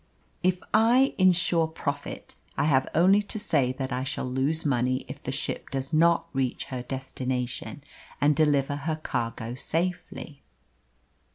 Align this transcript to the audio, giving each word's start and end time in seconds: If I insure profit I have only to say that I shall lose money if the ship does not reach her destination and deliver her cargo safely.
If 0.41 0.63
I 0.73 1.13
insure 1.19 1.67
profit 1.67 2.33
I 2.57 2.63
have 2.63 2.87
only 2.95 3.21
to 3.21 3.37
say 3.37 3.71
that 3.73 3.91
I 3.91 4.03
shall 4.03 4.25
lose 4.25 4.65
money 4.65 5.05
if 5.07 5.21
the 5.21 5.31
ship 5.31 5.69
does 5.69 5.93
not 5.93 6.25
reach 6.33 6.63
her 6.73 6.81
destination 6.81 7.83
and 8.19 8.35
deliver 8.35 8.77
her 8.77 8.95
cargo 8.95 9.53
safely. 9.53 10.41